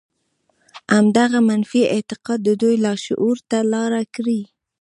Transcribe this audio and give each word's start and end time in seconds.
همدغه 0.95 1.39
منفي 1.49 1.81
اعتقاد 1.93 2.39
د 2.43 2.49
دوی 2.61 2.75
لاشعور 2.85 3.37
ته 3.49 3.57
لاره 3.73 4.01
کړې 4.15 4.41